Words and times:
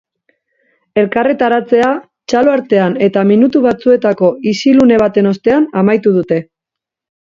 Elkarretaratzea 1.01 1.89
txalo 2.33 2.53
artean 2.55 2.97
eta 3.09 3.25
minutu 3.33 3.61
batzuetako 3.67 4.31
isilune 4.53 4.99
baten 5.05 5.33
ostean 5.33 5.69
amaitu 5.83 6.15
dute. 6.21 6.45